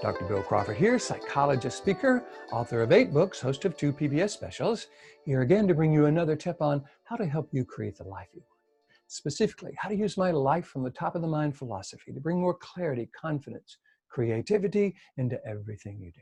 Dr. 0.00 0.26
Bill 0.26 0.42
Crawford 0.42 0.76
here, 0.76 0.96
psychologist, 0.96 1.76
speaker, 1.76 2.24
author 2.52 2.82
of 2.82 2.92
eight 2.92 3.12
books, 3.12 3.40
host 3.40 3.64
of 3.64 3.76
two 3.76 3.92
PBS 3.92 4.30
specials, 4.30 4.86
here 5.24 5.40
again 5.40 5.66
to 5.66 5.74
bring 5.74 5.92
you 5.92 6.06
another 6.06 6.36
tip 6.36 6.62
on 6.62 6.84
how 7.02 7.16
to 7.16 7.26
help 7.26 7.48
you 7.50 7.64
create 7.64 7.96
the 7.96 8.04
life 8.04 8.28
you 8.32 8.40
want. 8.40 8.60
Specifically, 9.08 9.72
how 9.76 9.88
to 9.88 9.96
use 9.96 10.16
my 10.16 10.30
life 10.30 10.66
from 10.66 10.84
the 10.84 10.90
top 10.90 11.16
of 11.16 11.22
the 11.22 11.26
mind 11.26 11.56
philosophy 11.56 12.12
to 12.12 12.20
bring 12.20 12.40
more 12.40 12.54
clarity, 12.54 13.10
confidence, 13.20 13.78
creativity 14.08 14.94
into 15.16 15.44
everything 15.44 15.98
you 16.00 16.12
do. 16.12 16.20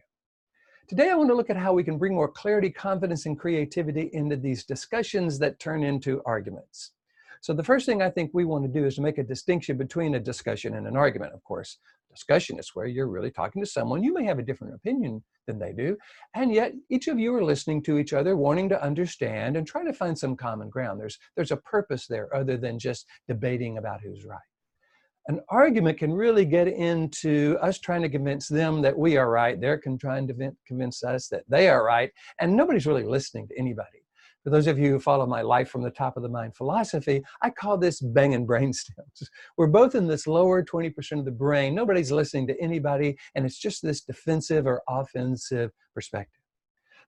Today, 0.88 1.10
I 1.10 1.14
want 1.14 1.28
to 1.28 1.34
look 1.34 1.50
at 1.50 1.58
how 1.58 1.74
we 1.74 1.84
can 1.84 1.98
bring 1.98 2.14
more 2.14 2.28
clarity, 2.28 2.70
confidence, 2.70 3.26
and 3.26 3.38
creativity 3.38 4.08
into 4.14 4.36
these 4.36 4.64
discussions 4.64 5.38
that 5.40 5.60
turn 5.60 5.82
into 5.82 6.22
arguments. 6.24 6.92
So 7.42 7.52
the 7.52 7.62
first 7.62 7.84
thing 7.84 8.00
I 8.00 8.08
think 8.08 8.30
we 8.32 8.46
want 8.46 8.64
to 8.64 8.80
do 8.80 8.86
is 8.86 8.94
to 8.94 9.02
make 9.02 9.18
a 9.18 9.22
distinction 9.22 9.76
between 9.76 10.14
a 10.14 10.20
discussion 10.20 10.76
and 10.76 10.86
an 10.86 10.96
argument, 10.96 11.34
of 11.34 11.44
course 11.44 11.76
discussion 12.16 12.58
is 12.58 12.70
where 12.74 12.86
you're 12.86 13.08
really 13.08 13.30
talking 13.30 13.62
to 13.62 13.68
someone. 13.68 14.02
You 14.02 14.14
may 14.14 14.24
have 14.24 14.38
a 14.38 14.42
different 14.42 14.74
opinion 14.74 15.22
than 15.46 15.58
they 15.58 15.72
do, 15.72 15.96
and 16.34 16.52
yet 16.52 16.72
each 16.90 17.08
of 17.08 17.18
you 17.18 17.34
are 17.34 17.44
listening 17.44 17.82
to 17.84 17.98
each 17.98 18.12
other, 18.12 18.36
wanting 18.36 18.68
to 18.70 18.82
understand 18.82 19.56
and 19.56 19.66
trying 19.66 19.86
to 19.86 19.92
find 19.92 20.18
some 20.18 20.36
common 20.36 20.68
ground. 20.70 20.98
There's, 20.98 21.18
there's 21.36 21.52
a 21.52 21.58
purpose 21.58 22.06
there 22.06 22.34
other 22.34 22.56
than 22.56 22.78
just 22.78 23.06
debating 23.28 23.78
about 23.78 24.00
who's 24.00 24.24
right. 24.24 24.38
An 25.28 25.40
argument 25.48 25.98
can 25.98 26.12
really 26.12 26.44
get 26.44 26.68
into 26.68 27.58
us 27.60 27.80
trying 27.80 28.02
to 28.02 28.08
convince 28.08 28.46
them 28.48 28.80
that 28.82 28.96
we 28.96 29.16
are 29.16 29.28
right. 29.28 29.60
They're 29.60 29.82
trying 30.00 30.28
to 30.28 30.52
convince 30.66 31.02
us 31.02 31.28
that 31.28 31.42
they 31.48 31.68
are 31.68 31.84
right, 31.84 32.10
and 32.40 32.56
nobody's 32.56 32.86
really 32.86 33.04
listening 33.04 33.48
to 33.48 33.58
anybody. 33.58 34.05
For 34.46 34.50
those 34.50 34.68
of 34.68 34.78
you 34.78 34.92
who 34.92 35.00
follow 35.00 35.26
my 35.26 35.42
life 35.42 35.68
from 35.68 35.82
the 35.82 35.90
top 35.90 36.16
of 36.16 36.22
the 36.22 36.28
mind 36.28 36.54
philosophy, 36.54 37.24
I 37.42 37.50
call 37.50 37.76
this 37.76 37.98
banging 37.98 38.46
brain 38.46 38.72
stems. 38.72 39.28
We're 39.56 39.66
both 39.66 39.96
in 39.96 40.06
this 40.06 40.28
lower 40.28 40.62
20% 40.62 41.18
of 41.18 41.24
the 41.24 41.32
brain. 41.32 41.74
Nobody's 41.74 42.12
listening 42.12 42.46
to 42.46 42.60
anybody, 42.60 43.18
and 43.34 43.44
it's 43.44 43.58
just 43.58 43.82
this 43.82 44.02
defensive 44.02 44.64
or 44.68 44.82
offensive 44.88 45.72
perspective. 45.92 46.42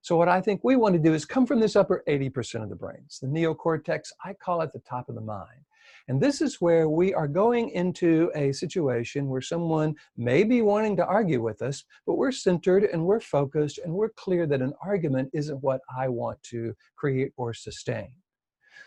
So 0.01 0.17
what 0.17 0.27
I 0.27 0.41
think 0.41 0.65
we 0.65 0.75
want 0.75 0.95
to 0.95 0.99
do 0.99 1.13
is 1.13 1.23
come 1.23 1.45
from 1.45 1.61
this 1.61 1.77
upper 1.77 2.03
80% 2.09 2.61
of 2.61 2.67
the 2.67 2.75
brains. 2.75 3.19
The 3.21 3.27
neocortex, 3.29 4.11
I 4.25 4.33
call 4.33 4.61
it 4.61 4.73
the 4.73 4.79
top 4.79 5.07
of 5.07 5.15
the 5.15 5.21
mind. 5.21 5.61
And 6.09 6.19
this 6.19 6.41
is 6.41 6.59
where 6.59 6.89
we 6.89 7.13
are 7.13 7.27
going 7.27 7.69
into 7.69 8.31
a 8.33 8.51
situation 8.51 9.29
where 9.29 9.41
someone 9.41 9.93
may 10.17 10.43
be 10.43 10.63
wanting 10.63 10.97
to 10.97 11.05
argue 11.05 11.39
with 11.39 11.61
us, 11.61 11.83
but 12.07 12.15
we're 12.15 12.31
centered 12.31 12.85
and 12.85 13.05
we're 13.05 13.19
focused 13.19 13.77
and 13.77 13.93
we're 13.93 14.09
clear 14.09 14.47
that 14.47 14.63
an 14.63 14.73
argument 14.83 15.29
isn't 15.33 15.61
what 15.61 15.81
I 15.95 16.07
want 16.07 16.41
to 16.45 16.73
create 16.95 17.31
or 17.37 17.53
sustain. 17.53 18.11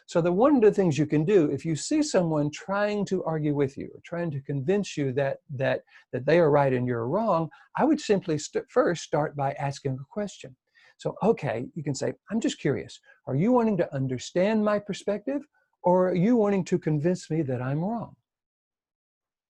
So 0.06 0.20
the 0.20 0.32
one 0.32 0.56
of 0.56 0.62
the 0.62 0.72
things 0.72 0.98
you 0.98 1.06
can 1.06 1.24
do, 1.24 1.48
if 1.48 1.64
you 1.64 1.76
see 1.76 2.02
someone 2.02 2.50
trying 2.50 3.04
to 3.06 3.22
argue 3.22 3.54
with 3.54 3.78
you 3.78 3.88
or 3.94 4.00
trying 4.04 4.32
to 4.32 4.40
convince 4.40 4.96
you 4.96 5.12
that 5.12 5.38
that 5.54 5.82
that 6.12 6.26
they 6.26 6.40
are 6.40 6.50
right 6.50 6.72
and 6.72 6.88
you're 6.88 7.06
wrong, 7.06 7.48
I 7.76 7.84
would 7.84 8.00
simply 8.00 8.36
st 8.36 8.64
first 8.68 9.04
start 9.04 9.36
by 9.36 9.52
asking 9.52 9.92
a 9.92 10.04
question. 10.10 10.56
So, 10.96 11.14
okay, 11.22 11.68
you 11.74 11.84
can 11.84 11.94
say, 11.94 12.14
I'm 12.30 12.40
just 12.40 12.58
curious. 12.58 12.98
Are 13.26 13.36
you 13.36 13.52
wanting 13.52 13.76
to 13.76 13.94
understand 13.94 14.64
my 14.64 14.80
perspective 14.80 15.42
or 15.82 16.10
are 16.10 16.14
you 16.14 16.36
wanting 16.36 16.64
to 16.64 16.78
convince 16.78 17.30
me 17.30 17.42
that 17.42 17.60
I'm 17.60 17.80
wrong? 17.80 18.14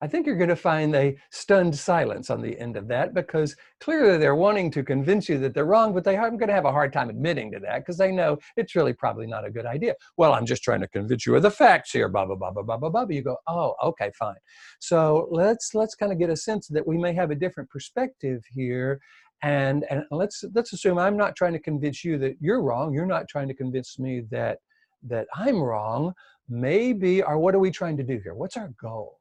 I 0.02 0.08
think 0.08 0.26
you're 0.26 0.36
going 0.36 0.48
to 0.48 0.56
find 0.56 0.96
a 0.96 1.16
stunned 1.30 1.76
silence 1.76 2.28
on 2.28 2.42
the 2.42 2.58
end 2.58 2.76
of 2.76 2.88
that 2.88 3.14
because 3.14 3.54
clearly 3.80 4.18
they're 4.18 4.34
wanting 4.34 4.68
to 4.72 4.82
convince 4.82 5.28
you 5.28 5.38
that 5.38 5.54
they're 5.54 5.64
wrong, 5.64 5.94
but 5.94 6.02
they 6.02 6.16
are 6.16 6.28
going 6.28 6.48
to 6.48 6.54
have 6.54 6.64
a 6.64 6.72
hard 6.72 6.92
time 6.92 7.08
admitting 7.08 7.52
to 7.52 7.60
that 7.60 7.78
because 7.78 7.98
they 7.98 8.10
know 8.10 8.36
it's 8.56 8.74
really 8.74 8.94
probably 8.94 9.28
not 9.28 9.46
a 9.46 9.50
good 9.50 9.64
idea. 9.64 9.94
Well, 10.16 10.32
I'm 10.32 10.44
just 10.44 10.64
trying 10.64 10.80
to 10.80 10.88
convince 10.88 11.24
you 11.24 11.36
of 11.36 11.42
the 11.42 11.52
facts 11.52 11.92
here, 11.92 12.08
blah, 12.08 12.26
blah, 12.26 12.34
blah, 12.34 12.50
blah, 12.50 12.64
blah, 12.64 12.78
blah, 12.78 12.88
blah. 12.88 13.06
You 13.08 13.22
go, 13.22 13.36
oh, 13.46 13.76
okay, 13.84 14.10
fine. 14.18 14.34
So 14.80 15.28
let's 15.30 15.72
let's 15.72 15.94
kind 15.94 16.10
of 16.10 16.18
get 16.18 16.30
a 16.30 16.36
sense 16.36 16.66
that 16.66 16.84
we 16.84 16.98
may 16.98 17.14
have 17.14 17.30
a 17.30 17.36
different 17.36 17.70
perspective 17.70 18.42
here. 18.50 19.00
And, 19.44 19.84
and 19.88 20.02
let's 20.10 20.42
let's 20.52 20.72
assume 20.72 20.98
I'm 20.98 21.16
not 21.16 21.36
trying 21.36 21.52
to 21.52 21.60
convince 21.60 22.02
you 22.02 22.18
that 22.18 22.34
you're 22.40 22.60
wrong. 22.60 22.92
You're 22.92 23.06
not 23.06 23.28
trying 23.28 23.46
to 23.46 23.54
convince 23.54 24.00
me 24.00 24.22
that 24.32 24.58
that 25.04 25.26
I'm 25.34 25.60
wrong, 25.60 26.14
maybe, 26.48 27.22
or 27.22 27.38
what 27.38 27.54
are 27.54 27.60
we 27.60 27.70
trying 27.70 27.96
to 27.96 28.02
do 28.02 28.20
here? 28.22 28.34
What's 28.34 28.56
our 28.56 28.72
goal? 28.80 29.18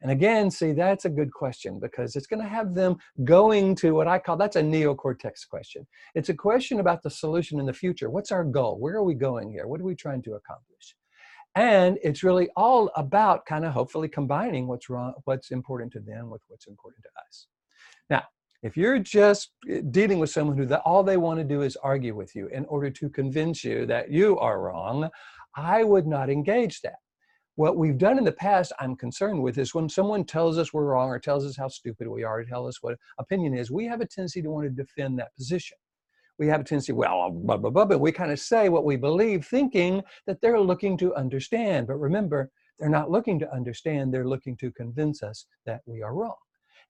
And 0.00 0.12
again, 0.12 0.50
see, 0.50 0.72
that's 0.72 1.06
a 1.06 1.10
good 1.10 1.32
question 1.32 1.80
because 1.80 2.14
it's 2.14 2.28
going 2.28 2.42
to 2.42 2.48
have 2.48 2.72
them 2.72 2.98
going 3.24 3.74
to 3.76 3.94
what 3.94 4.06
I 4.06 4.20
call 4.20 4.36
that's 4.36 4.54
a 4.54 4.62
neocortex 4.62 5.48
question. 5.48 5.86
It's 6.14 6.28
a 6.28 6.34
question 6.34 6.78
about 6.78 7.02
the 7.02 7.10
solution 7.10 7.58
in 7.58 7.66
the 7.66 7.72
future. 7.72 8.08
What's 8.08 8.30
our 8.30 8.44
goal? 8.44 8.78
Where 8.78 8.94
are 8.94 9.02
we 9.02 9.14
going 9.14 9.50
here? 9.50 9.66
What 9.66 9.80
are 9.80 9.84
we 9.84 9.96
trying 9.96 10.22
to 10.22 10.34
accomplish? 10.34 10.94
And 11.56 11.98
it's 12.04 12.22
really 12.22 12.48
all 12.56 12.92
about 12.94 13.44
kind 13.46 13.64
of 13.64 13.72
hopefully 13.72 14.08
combining 14.08 14.68
what's 14.68 14.88
wrong, 14.88 15.14
what's 15.24 15.50
important 15.50 15.92
to 15.94 16.00
them 16.00 16.30
with 16.30 16.42
what's 16.46 16.68
important 16.68 17.02
to 17.02 17.10
us. 17.26 17.48
Now, 18.08 18.22
if 18.62 18.76
you're 18.76 18.98
just 18.98 19.52
eh, 19.70 19.80
dealing 19.90 20.18
with 20.18 20.30
someone 20.30 20.56
who 20.56 20.66
the, 20.66 20.80
all 20.80 21.02
they 21.02 21.16
want 21.16 21.38
to 21.38 21.44
do 21.44 21.62
is 21.62 21.76
argue 21.76 22.14
with 22.14 22.34
you 22.34 22.48
in 22.48 22.64
order 22.66 22.90
to 22.90 23.08
convince 23.08 23.62
you 23.64 23.86
that 23.86 24.10
you 24.10 24.38
are 24.38 24.60
wrong, 24.60 25.08
I 25.56 25.84
would 25.84 26.06
not 26.06 26.30
engage 26.30 26.80
that. 26.82 26.96
What 27.54 27.76
we've 27.76 27.98
done 27.98 28.18
in 28.18 28.24
the 28.24 28.32
past, 28.32 28.72
I'm 28.78 28.94
concerned 28.94 29.42
with, 29.42 29.58
is 29.58 29.74
when 29.74 29.88
someone 29.88 30.24
tells 30.24 30.58
us 30.58 30.72
we're 30.72 30.84
wrong 30.84 31.08
or 31.08 31.18
tells 31.18 31.44
us 31.44 31.56
how 31.56 31.68
stupid 31.68 32.06
we 32.06 32.22
are, 32.22 32.40
or 32.40 32.44
tell 32.44 32.68
us 32.68 32.82
what 32.82 32.96
opinion 33.18 33.54
is, 33.56 33.70
we 33.70 33.86
have 33.86 34.00
a 34.00 34.06
tendency 34.06 34.42
to 34.42 34.50
want 34.50 34.64
to 34.66 34.70
defend 34.70 35.18
that 35.18 35.34
position. 35.34 35.76
We 36.38 36.46
have 36.46 36.60
a 36.60 36.64
tendency, 36.64 36.92
well, 36.92 37.30
blah, 37.32 37.56
blah, 37.56 37.70
blah, 37.70 37.84
but 37.84 37.98
we 37.98 38.12
kind 38.12 38.30
of 38.30 38.38
say 38.38 38.68
what 38.68 38.84
we 38.84 38.94
believe, 38.94 39.44
thinking 39.44 40.02
that 40.28 40.40
they're 40.40 40.60
looking 40.60 40.96
to 40.98 41.12
understand. 41.16 41.88
But 41.88 41.96
remember, 41.96 42.48
they're 42.78 42.88
not 42.88 43.10
looking 43.10 43.40
to 43.40 43.52
understand, 43.52 44.14
they're 44.14 44.28
looking 44.28 44.56
to 44.58 44.70
convince 44.70 45.24
us 45.24 45.46
that 45.66 45.80
we 45.84 46.00
are 46.00 46.14
wrong 46.14 46.36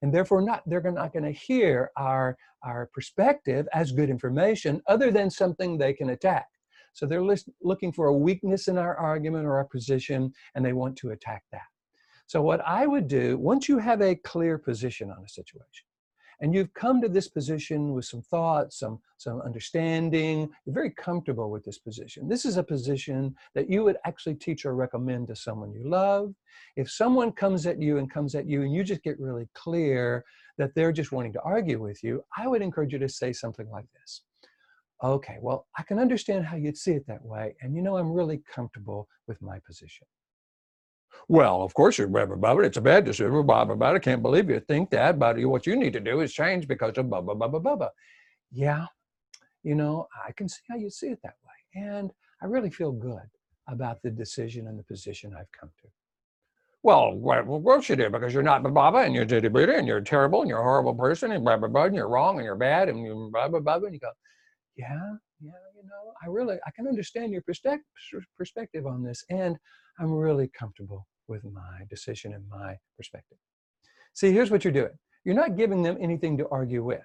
and 0.01 0.13
therefore 0.13 0.41
not 0.41 0.63
they're 0.65 0.81
not 0.91 1.13
going 1.13 1.23
to 1.23 1.31
hear 1.31 1.91
our 1.97 2.37
our 2.63 2.89
perspective 2.93 3.67
as 3.73 3.91
good 3.91 4.09
information 4.09 4.81
other 4.87 5.11
than 5.11 5.29
something 5.29 5.77
they 5.77 5.93
can 5.93 6.09
attack. 6.09 6.47
So 6.93 7.05
they're 7.05 7.23
looking 7.61 7.93
for 7.93 8.07
a 8.07 8.17
weakness 8.17 8.67
in 8.67 8.77
our 8.77 8.95
argument 8.97 9.45
or 9.45 9.57
our 9.57 9.65
position 9.65 10.33
and 10.55 10.65
they 10.65 10.73
want 10.73 10.97
to 10.97 11.11
attack 11.11 11.43
that. 11.51 11.61
So 12.27 12.41
what 12.41 12.61
i 12.65 12.85
would 12.85 13.07
do 13.07 13.37
once 13.37 13.67
you 13.69 13.77
have 13.79 14.01
a 14.01 14.15
clear 14.15 14.57
position 14.57 15.09
on 15.09 15.23
a 15.23 15.29
situation 15.29 15.88
and 16.41 16.53
you've 16.53 16.73
come 16.73 17.01
to 17.01 17.09
this 17.09 17.27
position 17.27 17.93
with 17.93 18.05
some 18.05 18.21
thoughts, 18.21 18.79
some, 18.79 18.99
some 19.17 19.41
understanding, 19.41 20.49
you're 20.65 20.73
very 20.73 20.91
comfortable 20.91 21.49
with 21.49 21.65
this 21.65 21.79
position. 21.79 22.29
This 22.29 22.45
is 22.45 22.57
a 22.57 22.63
position 22.63 23.35
that 23.55 23.69
you 23.69 23.83
would 23.83 23.97
actually 24.05 24.35
teach 24.35 24.65
or 24.65 24.73
recommend 24.73 25.27
to 25.27 25.35
someone 25.35 25.73
you 25.73 25.87
love. 25.87 26.33
If 26.75 26.89
someone 26.89 27.31
comes 27.31 27.65
at 27.65 27.81
you 27.81 27.97
and 27.97 28.11
comes 28.11 28.35
at 28.35 28.47
you 28.47 28.61
and 28.63 28.73
you 28.73 28.83
just 28.83 29.03
get 29.03 29.19
really 29.19 29.49
clear 29.53 30.23
that 30.57 30.73
they're 30.75 30.93
just 30.93 31.11
wanting 31.11 31.33
to 31.33 31.41
argue 31.41 31.81
with 31.81 32.03
you, 32.03 32.23
I 32.37 32.47
would 32.47 32.61
encourage 32.61 32.93
you 32.93 32.99
to 32.99 33.09
say 33.09 33.33
something 33.33 33.69
like 33.69 33.85
this. 33.99 34.21
Okay, 35.01 35.37
well, 35.41 35.67
I 35.77 35.83
can 35.83 35.99
understand 35.99 36.45
how 36.45 36.57
you'd 36.57 36.77
see 36.77 36.91
it 36.91 37.07
that 37.07 37.23
way, 37.23 37.55
and 37.61 37.73
you 37.73 37.81
know 37.81 37.95
I'm 37.95 38.11
really 38.11 38.41
comfortable 38.53 39.07
with 39.27 39.41
my 39.41 39.59
position. 39.65 40.05
Well, 41.27 41.61
of 41.61 41.73
course 41.73 41.97
you're 41.97 42.07
blah, 42.07 42.25
blah, 42.25 42.35
blah, 42.35 42.57
it's 42.59 42.77
a 42.77 42.81
bad 42.81 43.05
decision, 43.05 43.31
blah, 43.45 43.65
blah, 43.65 43.75
blah. 43.75 43.93
I 43.93 43.99
can't 43.99 44.21
believe 44.21 44.49
you 44.49 44.59
think 44.61 44.89
that, 44.91 45.19
but 45.19 45.39
what 45.45 45.67
you 45.67 45.75
need 45.75 45.93
to 45.93 45.99
do 45.99 46.21
is 46.21 46.33
change 46.33 46.67
because 46.67 46.97
of 46.97 47.09
blah, 47.09 47.21
blah, 47.21 47.35
blah, 47.35 47.47
blah, 47.47 47.59
blah, 47.59 47.75
blah. 47.75 47.89
Yeah, 48.51 48.85
you 49.63 49.75
know, 49.75 50.07
I 50.27 50.31
can 50.31 50.49
see 50.49 50.61
how 50.69 50.75
you 50.75 50.89
see 50.89 51.07
it 51.07 51.19
that 51.23 51.35
way. 51.45 51.83
And 51.83 52.11
I 52.41 52.45
really 52.45 52.71
feel 52.71 52.91
good 52.91 53.29
about 53.67 54.01
the 54.01 54.09
decision 54.09 54.67
and 54.67 54.79
the 54.79 54.83
position 54.83 55.35
I've 55.37 55.51
come 55.51 55.69
to. 55.81 55.87
Well, 56.81 57.13
what, 57.13 57.39
of 57.39 57.45
course 57.45 57.89
you 57.89 57.97
do, 57.97 58.09
because 58.09 58.33
you're 58.33 58.41
not 58.41 58.63
Baba 58.63 58.99
and 58.99 59.13
you're 59.13 59.25
Diddy 59.25 59.49
Buddha 59.49 59.75
and 59.75 59.85
you're 59.85 60.01
terrible 60.01 60.41
and 60.41 60.49
you're 60.49 60.61
a 60.61 60.63
horrible 60.63 60.95
person 60.95 61.33
and 61.33 61.43
blah, 61.43 61.57
blah, 61.57 61.67
blah, 61.67 61.83
and 61.83 61.95
you're 61.95 62.07
wrong 62.07 62.37
and 62.37 62.45
you're 62.45 62.55
bad 62.55 62.87
and 62.87 63.03
you 63.03 63.29
blah, 63.33 63.49
blah, 63.49 63.59
blah, 63.59 63.75
and 63.75 63.93
you 63.93 63.99
go, 63.99 64.09
yeah, 64.77 64.87
yeah, 65.41 65.51
you 65.75 65.83
know, 65.83 66.13
I 66.23 66.27
really, 66.27 66.55
I 66.65 66.71
can 66.71 66.87
understand 66.87 67.33
your 67.33 67.43
perspective 68.37 68.87
on 68.87 69.03
this 69.03 69.25
and 69.29 69.57
I'm 69.99 70.13
really 70.13 70.47
comfortable 70.47 71.07
with 71.27 71.43
my 71.43 71.81
decision 71.89 72.33
and 72.33 72.47
my 72.49 72.77
perspective. 72.97 73.37
See, 74.13 74.31
here's 74.31 74.51
what 74.51 74.63
you're 74.63 74.73
doing. 74.73 74.97
You're 75.25 75.35
not 75.35 75.57
giving 75.57 75.83
them 75.83 75.97
anything 75.99 76.37
to 76.37 76.47
argue 76.49 76.83
with. 76.83 77.03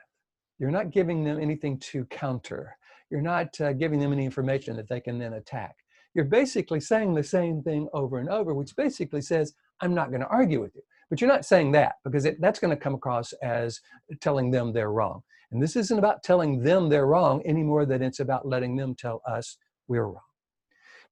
You're 0.58 0.70
not 0.70 0.90
giving 0.90 1.24
them 1.24 1.38
anything 1.40 1.78
to 1.80 2.04
counter. 2.06 2.76
You're 3.10 3.20
not 3.20 3.60
uh, 3.60 3.72
giving 3.72 3.98
them 3.98 4.12
any 4.12 4.24
information 4.24 4.76
that 4.76 4.88
they 4.88 5.00
can 5.00 5.18
then 5.18 5.34
attack. 5.34 5.74
You're 6.14 6.24
basically 6.24 6.80
saying 6.80 7.14
the 7.14 7.24
same 7.24 7.62
thing 7.62 7.88
over 7.92 8.18
and 8.18 8.28
over, 8.28 8.54
which 8.54 8.76
basically 8.76 9.20
says, 9.20 9.52
I'm 9.80 9.94
not 9.94 10.10
going 10.10 10.20
to 10.20 10.28
argue 10.28 10.60
with 10.60 10.74
you. 10.76 10.82
But 11.10 11.20
you're 11.20 11.28
not 11.28 11.44
saying 11.44 11.72
that 11.72 11.96
because 12.04 12.24
it, 12.24 12.40
that's 12.40 12.60
going 12.60 12.70
to 12.70 12.80
come 12.80 12.94
across 12.94 13.32
as 13.42 13.80
telling 14.20 14.50
them 14.50 14.72
they're 14.72 14.92
wrong. 14.92 15.22
And 15.50 15.62
this 15.62 15.76
isn't 15.76 15.98
about 15.98 16.22
telling 16.22 16.62
them 16.62 16.88
they're 16.88 17.06
wrong 17.06 17.42
any 17.44 17.62
more 17.62 17.84
than 17.84 18.02
it's 18.02 18.20
about 18.20 18.46
letting 18.46 18.76
them 18.76 18.94
tell 18.94 19.22
us 19.28 19.58
we're 19.88 20.06
wrong. 20.06 20.20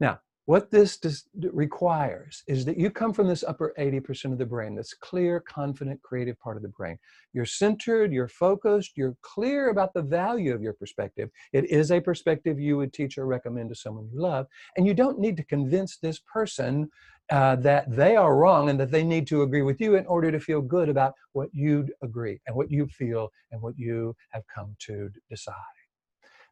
Now, 0.00 0.20
what 0.47 0.71
this 0.71 0.97
does, 0.99 1.25
requires 1.53 2.43
is 2.49 2.65
that 2.65 2.77
you 2.77 2.91
come 2.91 3.12
from 3.12 3.29
this 3.29 3.44
upper 3.44 3.73
80% 3.79 4.33
of 4.33 4.39
the 4.39 4.47
brain, 4.47 4.75
this 4.75 4.93
clear, 4.93 5.39
confident, 5.39 6.03
creative 6.03 6.39
part 6.41 6.56
of 6.56 6.62
the 6.62 6.69
brain. 6.69 6.99
You're 7.33 7.47
centered, 7.47 8.12
you're 8.12 8.29
focused, 8.29 8.93
you're 8.97 9.17
clear 9.23 9.71
about 9.71 9.94
the 9.94 10.03
value 10.03 10.53
of 10.53 10.61
your 10.61 10.73
perspective. 10.73 11.31
It 11.53 11.71
is 11.71 11.93
a 11.93 12.00
perspective 12.00 12.59
you 12.59 12.77
would 12.77 12.93
teach 12.93 13.19
or 13.19 13.27
recommend 13.27 13.69
to 13.69 13.77
someone 13.77 14.09
you 14.12 14.21
love. 14.21 14.47
And 14.77 14.87
you 14.87 14.94
don't 14.94 15.21
need 15.21 15.37
to 15.37 15.44
convince 15.44 15.99
this 15.99 16.19
person 16.33 16.91
uh, 17.31 17.56
that 17.56 17.85
they 17.94 18.17
are 18.17 18.37
wrong 18.37 18.69
and 18.69 18.81
that 18.81 18.91
they 18.91 19.05
need 19.05 19.29
to 19.29 19.43
agree 19.43 19.62
with 19.62 19.81
you 19.81 19.94
in 19.94 20.05
order 20.06 20.33
to 20.33 20.41
feel 20.41 20.61
good 20.61 20.89
about 20.89 21.15
what 21.35 21.49
you'd 21.53 21.93
agree 22.03 22.41
and 22.47 22.56
what 22.56 22.71
you 22.71 22.87
feel 22.89 23.31
and 23.53 23.62
what 23.62 23.79
you 23.79 24.15
have 24.31 24.43
come 24.53 24.75
to 24.81 25.09
decide. 25.31 25.55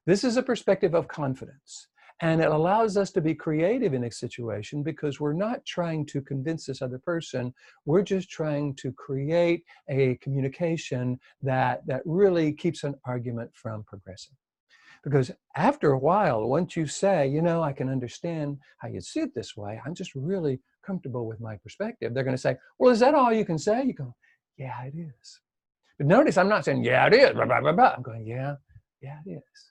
This 0.06 0.22
is 0.22 0.37
a 0.37 0.42
perspective 0.42 0.94
of 0.94 1.08
confidence. 1.08 1.88
And 2.22 2.43
it 2.43 2.49
allows 2.49 2.99
us 2.99 3.11
to 3.12 3.20
be 3.22 3.34
creative 3.34 3.94
in 3.94 4.05
a 4.05 4.11
situation 4.11 4.82
because 4.82 5.19
we're 5.19 5.32
not 5.32 5.64
trying 5.64 6.05
to 6.06 6.20
convince 6.20 6.67
this 6.67 6.82
other 6.82 6.99
person. 6.99 7.55
We're 7.87 8.02
just 8.02 8.28
trying 8.28 8.75
to 8.76 8.93
create 8.93 9.64
a 9.88 10.17
communication 10.17 11.19
that, 11.43 11.87
that 11.87 12.02
really 12.05 12.52
keeps 12.52 12.84
an 12.84 12.94
argument 13.06 13.50
from 13.55 13.84
progressing. 13.84 14.37
Because 15.02 15.31
after 15.56 15.93
a 15.93 15.99
while, 15.99 16.46
once 16.46 16.76
you 16.76 16.87
say, 16.87 17.26
you 17.26 17.40
know, 17.40 17.62
I 17.62 17.72
can 17.72 17.88
understand 17.88 18.58
how 18.78 18.88
you 18.88 19.00
see 19.00 19.20
it 19.20 19.34
this 19.34 19.56
way, 19.56 19.81
I'm 19.87 19.94
just 19.94 20.14
really 20.14 20.61
comfortable 20.84 21.26
with 21.26 21.40
my 21.40 21.56
perspective, 21.56 22.12
they're 22.12 22.25
going 22.25 22.37
to 22.37 22.40
say, 22.40 22.56
well, 22.78 22.93
is 22.93 23.00
that 23.00 23.14
all 23.14 23.32
you 23.32 23.46
can 23.46 23.58
say? 23.58 23.84
You 23.84 23.94
go, 23.94 24.14
yeah, 24.58 24.82
it 24.82 24.94
is. 24.94 25.40
But 25.96 26.06
notice 26.06 26.37
I'm 26.37 26.50
not 26.50 26.66
saying, 26.66 26.84
yeah, 26.84 27.06
it 27.06 27.14
is. 27.14 27.32
Blah, 27.32 27.46
blah, 27.46 27.61
blah, 27.61 27.73
blah. 27.73 27.94
I'm 27.96 28.02
going, 28.02 28.26
yeah, 28.26 28.56
yeah, 29.00 29.19
it 29.25 29.31
is. 29.31 29.69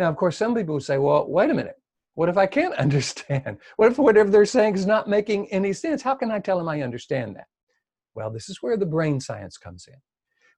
Now, 0.00 0.08
of 0.08 0.16
course, 0.16 0.38
some 0.38 0.54
people 0.54 0.76
would 0.76 0.82
say, 0.82 0.96
well, 0.96 1.26
wait 1.28 1.50
a 1.50 1.54
minute. 1.54 1.76
What 2.14 2.30
if 2.30 2.38
I 2.38 2.46
can't 2.46 2.72
understand? 2.86 3.58
What 3.76 3.92
if 3.92 3.98
whatever 3.98 4.30
they're 4.30 4.46
saying 4.46 4.74
is 4.74 4.86
not 4.86 5.10
making 5.10 5.52
any 5.52 5.74
sense? 5.74 6.00
How 6.00 6.14
can 6.14 6.30
I 6.30 6.38
tell 6.38 6.56
them 6.56 6.70
I 6.70 6.80
understand 6.80 7.36
that? 7.36 7.48
Well, 8.14 8.30
this 8.30 8.48
is 8.48 8.62
where 8.62 8.78
the 8.78 8.86
brain 8.86 9.20
science 9.20 9.58
comes 9.58 9.86
in. 9.86 9.98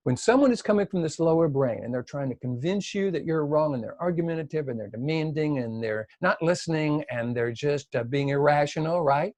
When 0.04 0.16
someone 0.16 0.52
is 0.52 0.62
coming 0.62 0.86
from 0.86 1.02
this 1.02 1.18
lower 1.18 1.48
brain 1.48 1.80
and 1.82 1.92
they're 1.92 2.04
trying 2.04 2.28
to 2.28 2.36
convince 2.36 2.94
you 2.94 3.10
that 3.10 3.24
you're 3.24 3.44
wrong 3.44 3.74
and 3.74 3.82
they're 3.82 4.00
argumentative 4.00 4.68
and 4.68 4.78
they're 4.78 4.86
demanding 4.86 5.58
and 5.58 5.82
they're 5.82 6.06
not 6.20 6.40
listening 6.40 7.04
and 7.10 7.36
they're 7.36 7.52
just 7.52 7.96
uh, 7.96 8.04
being 8.04 8.28
irrational, 8.28 9.02
right? 9.02 9.32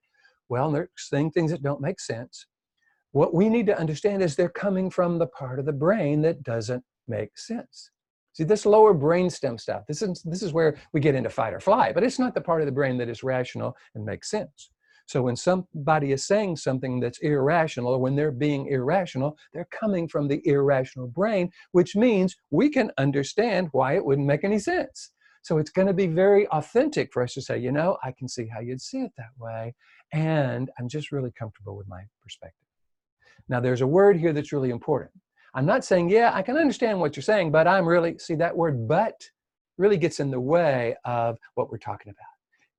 Well, 0.51 0.71
they're 0.71 0.91
saying 0.99 1.31
things 1.31 1.51
that 1.51 1.63
don't 1.63 1.81
make 1.81 1.99
sense. 1.99 2.47
What 3.13 3.33
we 3.33 3.49
need 3.49 3.65
to 3.67 3.79
understand 3.79 4.23
is 4.23 4.37
they're 4.37 4.51
coming 4.51 4.91
from 4.91 5.19
the 5.19 5.29
part 5.29 5.59
of 5.59 5.65
the 5.65 5.73
brain 5.73 6.21
that 6.23 6.43
doesn't 6.43 6.85
make 7.09 7.39
sense. 7.39 7.91
See, 8.35 8.45
this 8.45 8.67
lower 8.67 8.93
brainstem 8.95 9.61
stuff, 9.61 9.85
this 9.87 10.03
is, 10.03 10.21
this 10.25 10.43
is 10.43 10.53
where 10.53 10.77
we 10.93 11.01
get 11.01 11.15
into 11.15 11.31
fight 11.31 11.55
or 11.55 11.61
fly, 11.61 11.93
but 11.93 12.03
it's 12.03 12.19
not 12.19 12.35
the 12.35 12.41
part 12.41 12.61
of 12.61 12.67
the 12.67 12.73
brain 12.73 12.99
that 12.99 13.09
is 13.09 13.23
rational 13.23 13.77
and 13.95 14.05
makes 14.05 14.29
sense. 14.29 14.71
So 15.07 15.23
when 15.23 15.37
somebody 15.37 16.13
is 16.13 16.25
saying 16.25 16.57
something 16.57 16.99
that's 16.99 17.19
irrational, 17.19 17.93
or 17.93 17.99
when 17.99 18.17
they're 18.17 18.33
being 18.33 18.67
irrational, 18.67 19.37
they're 19.53 19.69
coming 19.71 20.09
from 20.09 20.27
the 20.27 20.41
irrational 20.49 21.07
brain, 21.07 21.51
which 21.73 21.95
means 21.95 22.35
we 22.51 22.71
can 22.71 22.91
understand 22.99 23.69
why 23.73 23.95
it 23.95 24.05
wouldn't 24.05 24.27
make 24.27 24.45
any 24.45 24.59
sense. 24.59 25.13
So 25.43 25.59
it's 25.59 25.71
going 25.71 25.89
to 25.89 25.95
be 25.95 26.07
very 26.07 26.49
authentic 26.49 27.13
for 27.13 27.23
us 27.23 27.35
to 27.35 27.43
say, 27.43 27.59
you 27.59 27.71
know, 27.71 27.99
I 28.03 28.13
can 28.19 28.29
see 28.29 28.49
how 28.49 28.61
you'd 28.61 28.81
see 28.81 29.03
it 29.03 29.13
that 29.19 29.31
way, 29.39 29.75
and 30.13 30.71
I'm 30.79 30.89
just 30.89 31.13
really 31.13 31.33
comfortable 31.39 31.77
with 31.77 31.87
my 31.87 32.03
perspective. 32.23 32.67
Now, 33.49 33.61
there's 33.61 33.83
a 33.83 33.87
word 33.87 34.17
here 34.17 34.33
that's 34.33 34.53
really 34.53 34.71
important. 34.71 35.13
I'm 35.55 35.67
not 35.67 35.85
saying, 35.85 36.11
yeah, 36.11 36.33
I 36.35 36.43
can 36.43 36.57
understand 36.57 37.01
what 37.01 37.17
you're 37.17 37.23
saying, 37.23 37.53
but 37.53 37.69
I'm 37.69 37.87
really, 37.87 38.19
see 38.19 38.35
that 38.37 38.57
word 38.57 38.89
but 38.89 39.29
really 39.79 39.97
gets 39.97 40.21
in 40.21 40.31
the 40.31 40.41
way 40.41 40.97
of 41.05 41.39
what 41.55 41.71
we're 41.71 41.79
talking 41.79 42.11
about 42.11 42.35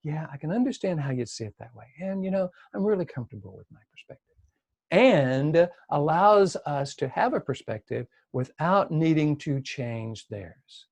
yeah, 0.05 0.27
I 0.31 0.37
can 0.37 0.51
understand 0.51 1.01
how 1.01 1.09
you'd 1.09 1.27
see 1.27 1.45
it 1.45 1.55
that 1.57 1.75
way. 1.75 1.87
And, 1.99 2.23
you 2.23 2.29
know, 2.29 2.47
I'm 2.75 2.85
really 2.85 3.05
comfortable 3.05 3.55
with 3.57 3.65
my 3.71 3.79
perspective. 3.91 4.35
And 4.91 5.67
allows 5.89 6.55
us 6.67 6.93
to 6.97 7.07
have 7.07 7.33
a 7.33 7.39
perspective 7.39 8.05
without 8.31 8.91
needing 8.91 9.35
to 9.37 9.59
change 9.61 10.27
theirs. 10.27 10.85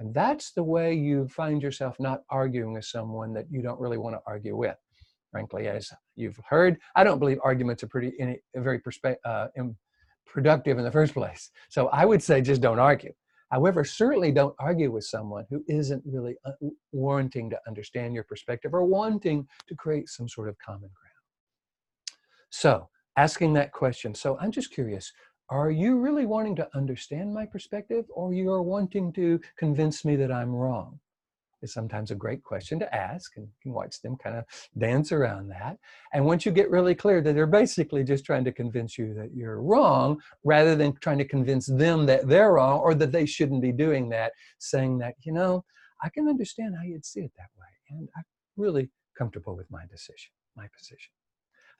And 0.00 0.12
that's 0.12 0.50
the 0.50 0.64
way 0.64 0.92
you 0.92 1.28
find 1.28 1.62
yourself 1.62 2.00
not 2.00 2.24
arguing 2.30 2.72
with 2.72 2.84
someone 2.84 3.32
that 3.34 3.46
you 3.48 3.62
don't 3.62 3.80
really 3.80 3.96
want 3.96 4.16
to 4.16 4.22
argue 4.26 4.56
with. 4.56 4.76
Frankly, 5.30 5.68
as 5.68 5.92
you've 6.16 6.40
heard, 6.48 6.78
I 6.96 7.04
don't 7.04 7.20
believe 7.20 7.38
arguments 7.44 7.84
are 7.84 7.88
pretty, 7.88 8.12
any, 8.18 8.40
very 8.56 8.80
perspe- 8.80 9.18
uh, 9.24 9.48
productive 10.28 10.78
in 10.78 10.84
the 10.84 10.90
first 10.90 11.14
place. 11.14 11.50
So 11.68 11.88
I 11.88 12.04
would 12.04 12.22
say 12.22 12.40
just 12.40 12.60
don't 12.60 12.78
argue. 12.78 13.12
However, 13.50 13.82
certainly 13.82 14.30
don't 14.30 14.54
argue 14.58 14.90
with 14.90 15.04
someone 15.04 15.46
who 15.48 15.64
isn't 15.68 16.02
really 16.04 16.36
uh, 16.44 16.52
wanting 16.92 17.48
to 17.50 17.58
understand 17.66 18.14
your 18.14 18.24
perspective 18.24 18.74
or 18.74 18.84
wanting 18.84 19.48
to 19.68 19.74
create 19.74 20.08
some 20.08 20.28
sort 20.28 20.48
of 20.48 20.58
common 20.58 20.90
ground. 20.90 21.14
So, 22.50 22.88
asking 23.16 23.54
that 23.54 23.72
question. 23.72 24.14
So, 24.14 24.38
I'm 24.38 24.52
just 24.52 24.72
curious 24.72 25.12
are 25.50 25.70
you 25.70 25.98
really 25.98 26.26
wanting 26.26 26.54
to 26.56 26.68
understand 26.76 27.32
my 27.32 27.46
perspective 27.46 28.04
or 28.10 28.34
you're 28.34 28.60
wanting 28.60 29.10
to 29.14 29.40
convince 29.56 30.04
me 30.04 30.14
that 30.16 30.30
I'm 30.30 30.54
wrong? 30.54 31.00
Is 31.62 31.72
sometimes 31.72 32.10
a 32.10 32.14
great 32.14 32.42
question 32.42 32.78
to 32.78 32.94
ask 32.94 33.36
and 33.36 33.46
you 33.46 33.52
can 33.62 33.72
watch 33.72 34.00
them 34.02 34.16
kind 34.16 34.36
of 34.36 34.44
dance 34.76 35.12
around 35.12 35.48
that 35.48 35.76
and 36.12 36.24
once 36.24 36.44
you 36.46 36.52
get 36.52 36.70
really 36.70 36.94
clear 36.94 37.20
that 37.20 37.34
they're 37.34 37.46
basically 37.46 38.04
just 38.04 38.24
trying 38.24 38.44
to 38.44 38.52
convince 38.52 38.98
you 38.98 39.14
that 39.14 39.34
you're 39.34 39.60
wrong 39.60 40.20
rather 40.44 40.74
than 40.76 40.94
trying 41.00 41.18
to 41.18 41.24
convince 41.24 41.66
them 41.66 42.06
that 42.06 42.26
they're 42.28 42.52
wrong 42.52 42.80
or 42.80 42.94
that 42.94 43.12
they 43.12 43.26
shouldn't 43.26 43.62
be 43.62 43.72
doing 43.72 44.08
that 44.08 44.32
saying 44.58 44.98
that 44.98 45.14
you 45.24 45.32
know 45.32 45.64
i 46.02 46.08
can 46.08 46.28
understand 46.28 46.74
how 46.76 46.82
you'd 46.82 47.04
see 47.04 47.20
it 47.20 47.32
that 47.36 47.50
way 47.58 47.66
and 47.90 48.08
i'm 48.16 48.24
really 48.56 48.88
comfortable 49.16 49.56
with 49.56 49.70
my 49.70 49.84
decision 49.90 50.30
my 50.56 50.66
position 50.76 51.10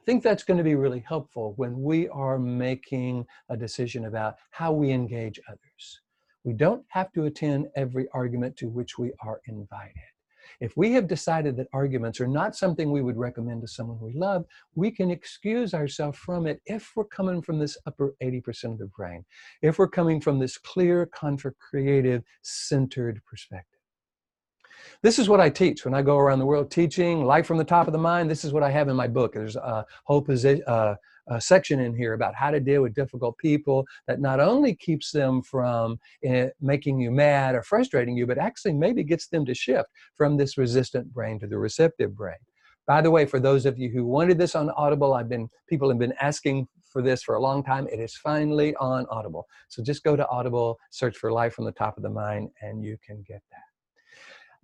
I 0.01 0.05
think 0.05 0.23
that's 0.23 0.45
going 0.45 0.57
to 0.57 0.65
be 0.65 0.75
really 0.75 1.05
helpful 1.07 1.53
when 1.57 1.83
we 1.83 2.09
are 2.09 2.39
making 2.39 3.27
a 3.51 3.57
decision 3.57 4.07
about 4.07 4.37
how 4.51 4.73
we 4.73 4.91
engage 4.91 5.39
others. 5.49 6.01
We 6.49 6.55
don't 6.55 6.87
have 6.89 7.13
to 7.13 7.27
attend 7.27 7.67
every 7.77 8.09
argument 8.15 8.57
to 8.57 8.71
which 8.71 8.97
we 8.97 9.13
are 9.21 9.43
invited. 9.49 9.93
If 10.61 10.75
we 10.79 10.95
have 10.95 11.07
decided 11.07 11.59
that 11.59 11.69
arguments 11.75 12.23
are 12.23 12.27
not 12.27 12.57
something 12.57 12.91
we 12.91 13.03
would 13.03 13.19
recommend 13.19 13.61
to 13.61 13.69
someone 13.69 14.01
we 14.01 14.15
love, 14.15 14.47
we 14.75 14.91
can 14.91 15.11
excuse 15.11 15.75
ourselves 15.75 16.17
from 16.17 16.47
it 16.47 16.63
if 16.65 16.93
we're 16.97 17.05
coming 17.05 17.43
from 17.43 17.59
this 17.59 17.77
upper 17.85 18.15
80% 18.23 18.73
of 18.73 18.79
the 18.79 18.87
brain, 18.87 19.27
if 19.61 19.79
we're 19.79 19.89
coming 19.89 20.23
from 20.23 20.39
this 20.39 20.57
clear, 20.57 21.05
creative, 21.61 22.23
centered 22.41 23.21
perspective. 23.27 23.78
This 25.01 25.21
is 25.21 25.29
what 25.29 25.41
I 25.41 25.49
teach 25.49 25.85
when 25.85 25.95
I 25.95 26.03
go 26.03 26.19
around 26.19 26.41
the 26.41 26.47
world 26.47 26.73
teaching 26.73 27.25
life 27.25 27.47
from 27.47 27.57
the 27.57 27.63
top 27.63 27.87
of 27.87 27.93
the 27.93 28.01
mind. 28.01 28.29
This 28.29 28.45
is 28.45 28.53
what 28.53 28.65
I 28.65 28.71
have 28.71 28.89
in 28.89 28.97
my 28.97 29.07
book. 29.07 29.33
There's 29.33 29.55
a 29.55 29.87
whole 30.05 30.21
position, 30.21 30.65
uh, 30.67 30.97
section 31.39 31.79
in 31.79 31.95
here 31.95 32.15
about 32.15 32.35
how 32.35 32.51
to 32.51 32.59
deal 32.59 32.83
with 32.83 32.95
difficult 32.95 33.39
people 33.39 33.87
that 34.09 34.21
not 34.21 34.41
only 34.41 34.75
keeps 34.75 35.13
them 35.13 35.41
from 35.41 36.01
uh, 36.29 36.47
making 36.61 36.99
you 36.99 37.13
mad 37.13 37.55
or 37.55 37.63
frustrating 37.63 38.17
you, 38.17 38.27
but 38.27 38.39
actually 38.39 38.73
maybe 38.73 39.05
gets 39.05 39.29
them 39.29 39.45
to 39.47 39.55
shift 39.55 39.89
from 40.17 40.37
this 40.37 40.59
resistant 40.59 41.13
brain 41.15 41.39
to 41.39 41.47
the 41.47 41.59
receptive 41.59 42.17
brain. 42.17 42.39
By 42.89 43.01
the 43.01 43.11
way, 43.13 43.25
for 43.25 43.39
those 43.39 43.67
of 43.67 43.79
you 43.79 43.91
who 43.91 44.05
wanted 44.05 44.37
this 44.37 44.57
on 44.57 44.69
Audible, 44.71 45.15
I've 45.15 45.29
been 45.29 45.49
people 45.69 45.89
have 45.91 45.99
been 46.01 46.15
asking 46.21 46.67
for 46.91 47.03
this 47.03 47.23
for 47.23 47.37
a 47.37 47.41
long 47.41 47.63
time. 47.63 47.87
It 47.87 48.01
is 48.01 48.17
finally 48.17 48.75
on 48.77 49.07
Audible. 49.11 49.47
So 49.69 49.81
just 49.81 50.03
go 50.03 50.17
to 50.17 50.29
Audible, 50.29 50.77
search 50.91 51.19
for 51.19 51.31
Life 51.31 51.55
from 51.55 51.67
the 51.67 51.73
Top 51.73 51.99
of 51.99 52.03
the 52.03 52.11
Mind, 52.11 52.49
and 52.63 52.83
you 52.83 52.97
can 53.07 53.23
get 53.29 53.43
that 53.53 53.68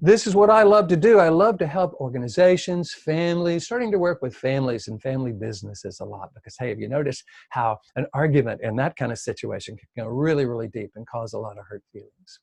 this 0.04 0.26
is 0.26 0.36
what 0.36 0.50
I 0.50 0.64
love 0.64 0.86
to 0.88 0.98
do. 0.98 1.18
I 1.18 1.30
love 1.30 1.56
to 1.60 1.66
help 1.66 1.94
organizations, 1.94 2.92
families, 2.92 3.64
starting 3.64 3.90
to 3.90 3.98
work 3.98 4.20
with 4.20 4.36
families 4.36 4.86
and 4.86 5.00
family 5.00 5.32
businesses 5.32 6.00
a 6.00 6.04
lot 6.04 6.28
because, 6.34 6.56
hey, 6.60 6.68
have 6.68 6.78
you 6.78 6.90
noticed 6.90 7.24
how 7.48 7.78
an 7.96 8.04
argument 8.12 8.60
in 8.62 8.76
that 8.76 8.96
kind 8.96 9.12
of 9.12 9.18
situation 9.18 9.78
can 9.78 9.88
go 9.96 10.06
really, 10.06 10.44
really 10.44 10.68
deep 10.68 10.90
and 10.96 11.06
cause 11.06 11.32
a 11.32 11.38
lot 11.38 11.56
of 11.56 11.64
hurt 11.66 11.82
feelings? 11.90 12.40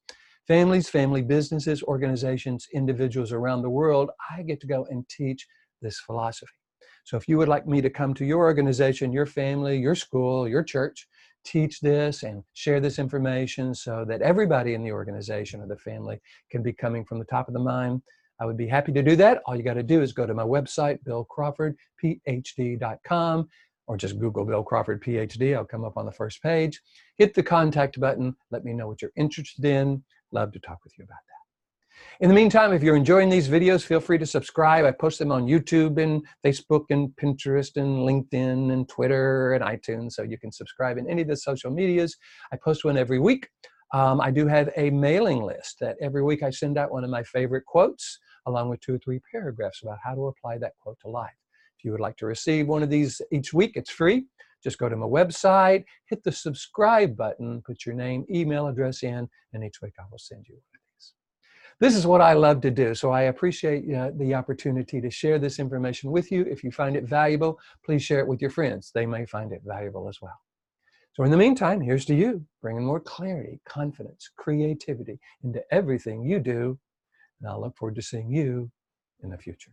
Families, 0.47 0.89
family 0.89 1.21
businesses, 1.21 1.83
organizations, 1.83 2.67
individuals 2.73 3.31
around 3.31 3.61
the 3.61 3.69
world, 3.69 4.09
I 4.35 4.41
get 4.41 4.59
to 4.61 4.67
go 4.67 4.87
and 4.89 5.07
teach 5.07 5.45
this 5.83 5.99
philosophy. 5.99 6.51
So 7.03 7.15
if 7.15 7.27
you 7.27 7.37
would 7.37 7.47
like 7.47 7.67
me 7.67 7.79
to 7.81 7.91
come 7.91 8.15
to 8.15 8.25
your 8.25 8.39
organization, 8.39 9.13
your 9.13 9.27
family, 9.27 9.77
your 9.77 9.93
school, 9.93 10.47
your 10.47 10.63
church, 10.63 11.07
teach 11.43 11.79
this 11.79 12.23
and 12.23 12.43
share 12.53 12.79
this 12.79 12.99
information 12.99 13.73
so 13.73 14.05
that 14.07 14.21
everybody 14.21 14.73
in 14.73 14.83
the 14.83 14.91
organization 14.91 15.61
or 15.61 15.67
the 15.67 15.77
family 15.77 16.19
can 16.49 16.63
be 16.63 16.73
coming 16.73 17.05
from 17.05 17.19
the 17.19 17.25
top 17.25 17.47
of 17.47 17.53
the 17.53 17.59
mind. 17.59 18.01
I 18.39 18.45
would 18.45 18.57
be 18.57 18.67
happy 18.67 18.91
to 18.93 19.03
do 19.03 19.15
that. 19.17 19.41
All 19.45 19.55
you 19.55 19.63
got 19.63 19.75
to 19.75 19.83
do 19.83 20.01
is 20.01 20.13
go 20.13 20.25
to 20.25 20.33
my 20.33 20.43
website, 20.43 20.97
billcrawfordphd.com, 21.07 23.49
or 23.87 23.97
just 23.97 24.19
Google 24.19 24.45
Bill 24.45 24.63
Crawford 24.63 25.03
PhD. 25.03 25.55
I'll 25.55 25.65
come 25.65 25.85
up 25.85 25.97
on 25.97 26.05
the 26.05 26.11
first 26.11 26.41
page. 26.41 26.81
Hit 27.17 27.33
the 27.33 27.43
contact 27.43 27.99
button. 27.99 28.35
Let 28.49 28.65
me 28.65 28.73
know 28.73 28.87
what 28.87 29.01
you're 29.01 29.11
interested 29.15 29.65
in. 29.65 30.03
Love 30.31 30.51
to 30.53 30.59
talk 30.59 30.79
with 30.83 30.93
you 30.97 31.03
about 31.03 31.19
that. 31.27 31.30
In 32.19 32.29
the 32.29 32.35
meantime, 32.35 32.71
if 32.71 32.83
you're 32.83 32.95
enjoying 32.95 33.29
these 33.29 33.47
videos, 33.47 33.83
feel 33.83 33.99
free 33.99 34.17
to 34.19 34.25
subscribe. 34.25 34.85
I 34.85 34.91
post 34.91 35.17
them 35.17 35.31
on 35.31 35.47
YouTube 35.47 36.01
and 36.01 36.23
Facebook 36.45 36.85
and 36.89 37.09
Pinterest 37.15 37.77
and 37.77 38.07
LinkedIn 38.07 38.71
and 38.71 38.87
Twitter 38.87 39.53
and 39.53 39.63
iTunes, 39.63 40.13
so 40.13 40.21
you 40.21 40.37
can 40.37 40.51
subscribe 40.51 40.97
in 40.97 41.09
any 41.09 41.23
of 41.23 41.27
the 41.27 41.35
social 41.35 41.71
medias. 41.71 42.15
I 42.53 42.57
post 42.63 42.85
one 42.85 42.97
every 42.97 43.19
week. 43.19 43.49
Um, 43.93 44.21
I 44.21 44.31
do 44.31 44.47
have 44.47 44.69
a 44.77 44.89
mailing 44.89 45.43
list 45.43 45.77
that 45.81 45.97
every 46.01 46.23
week 46.23 46.43
I 46.43 46.49
send 46.49 46.77
out 46.77 46.91
one 46.91 47.03
of 47.03 47.09
my 47.09 47.23
favorite 47.23 47.65
quotes 47.65 48.19
along 48.45 48.69
with 48.69 48.79
two 48.81 48.95
or 48.95 48.99
three 48.99 49.19
paragraphs 49.31 49.81
about 49.81 49.97
how 50.03 50.15
to 50.15 50.27
apply 50.27 50.57
that 50.59 50.73
quote 50.79 50.99
to 51.01 51.09
life. 51.09 51.29
If 51.77 51.85
you 51.85 51.91
would 51.91 51.99
like 51.99 52.17
to 52.17 52.25
receive 52.25 52.67
one 52.67 52.83
of 52.83 52.89
these 52.89 53.21
each 53.31 53.53
week, 53.53 53.71
it's 53.75 53.89
free. 53.89 54.27
Just 54.63 54.77
go 54.77 54.87
to 54.87 54.95
my 54.95 55.07
website, 55.07 55.85
hit 56.05 56.23
the 56.23 56.31
subscribe 56.31 57.17
button, 57.17 57.63
put 57.65 57.85
your 57.85 57.95
name, 57.95 58.25
email 58.29 58.67
address 58.67 59.01
in, 59.01 59.27
and 59.53 59.63
each 59.63 59.81
week 59.81 59.93
I 59.99 60.03
will 60.11 60.19
send 60.19 60.45
you. 60.47 60.57
This 61.81 61.95
is 61.95 62.05
what 62.05 62.21
I 62.21 62.33
love 62.33 62.61
to 62.61 62.69
do. 62.69 62.93
So 62.93 63.09
I 63.09 63.23
appreciate 63.23 63.91
uh, 63.91 64.11
the 64.15 64.35
opportunity 64.35 65.01
to 65.01 65.09
share 65.09 65.39
this 65.39 65.57
information 65.57 66.11
with 66.11 66.31
you. 66.31 66.43
If 66.43 66.63
you 66.63 66.71
find 66.71 66.95
it 66.95 67.05
valuable, 67.05 67.59
please 67.83 68.03
share 68.03 68.19
it 68.19 68.27
with 68.27 68.39
your 68.39 68.51
friends. 68.51 68.91
They 68.93 69.07
may 69.07 69.25
find 69.25 69.51
it 69.51 69.63
valuable 69.65 70.07
as 70.07 70.21
well. 70.21 70.39
So 71.13 71.23
in 71.23 71.31
the 71.31 71.37
meantime, 71.37 71.81
here's 71.81 72.05
to 72.05 72.15
you, 72.15 72.45
bringing 72.61 72.85
more 72.85 72.99
clarity, 72.99 73.59
confidence, 73.65 74.29
creativity 74.37 75.19
into 75.43 75.63
everything 75.71 76.23
you 76.23 76.39
do. 76.39 76.77
And 77.39 77.49
I'll 77.49 77.59
look 77.59 77.75
forward 77.75 77.95
to 77.95 78.01
seeing 78.03 78.31
you 78.31 78.71
in 79.23 79.31
the 79.31 79.37
future. 79.39 79.71